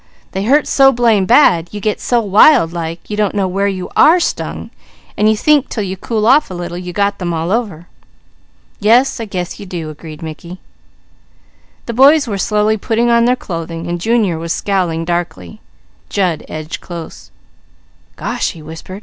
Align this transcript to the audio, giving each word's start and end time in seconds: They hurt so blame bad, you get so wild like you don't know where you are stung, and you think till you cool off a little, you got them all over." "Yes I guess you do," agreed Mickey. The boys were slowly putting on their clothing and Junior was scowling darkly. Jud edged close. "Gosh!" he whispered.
They 0.31 0.45
hurt 0.45 0.65
so 0.65 0.91
blame 0.91 1.27
bad, 1.27 1.67
you 1.71 1.79
get 1.79 2.01
so 2.01 2.21
wild 2.21 2.73
like 2.73 3.07
you 3.07 3.15
don't 3.15 3.35
know 3.35 3.47
where 3.47 3.67
you 3.67 3.87
are 3.95 4.19
stung, 4.19 4.71
and 5.15 5.29
you 5.29 5.37
think 5.37 5.69
till 5.69 5.83
you 5.83 5.95
cool 5.95 6.25
off 6.25 6.49
a 6.49 6.55
little, 6.55 6.75
you 6.75 6.91
got 6.91 7.19
them 7.19 7.35
all 7.35 7.51
over." 7.51 7.85
"Yes 8.79 9.19
I 9.19 9.25
guess 9.25 9.59
you 9.59 9.67
do," 9.67 9.91
agreed 9.91 10.23
Mickey. 10.23 10.59
The 11.85 11.93
boys 11.93 12.27
were 12.27 12.39
slowly 12.39 12.77
putting 12.77 13.11
on 13.11 13.25
their 13.25 13.35
clothing 13.35 13.85
and 13.85 14.01
Junior 14.01 14.39
was 14.39 14.51
scowling 14.53 15.05
darkly. 15.05 15.61
Jud 16.09 16.45
edged 16.47 16.81
close. 16.81 17.29
"Gosh!" 18.15 18.53
he 18.53 18.61
whispered. 18.63 18.99